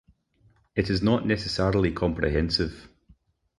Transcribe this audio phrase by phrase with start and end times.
[0.75, 2.89] It is not necessarily comprehensive.